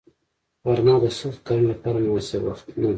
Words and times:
غرمه 0.65 0.93
د 1.03 1.05
سختو 1.19 1.43
کارونو 1.47 1.69
لپاره 1.73 1.97
مناسب 2.03 2.41
وخت 2.43 2.65
نه 2.81 2.87
دی 2.87 2.87